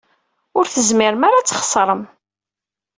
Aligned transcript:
Ur 0.57 0.65
tezmirem 0.67 1.23
ara 1.27 1.37
ad 1.39 1.45
txeṣrem. 1.47 2.03